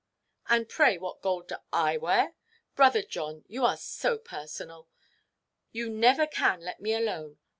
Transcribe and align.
"And 0.49 0.67
pray 0.67 0.97
what 0.97 1.21
gold 1.21 1.47
do 1.49 1.57
I 1.71 1.95
wear? 1.97 2.33
Brother 2.73 3.03
John, 3.03 3.43
you 3.47 3.63
are 3.65 3.77
so 3.77 4.17
personal; 4.17 4.89
you 5.71 5.91
never 5.91 6.25
can 6.25 6.61
let 6.61 6.81
me 6.81 6.95
alone. 6.95 7.37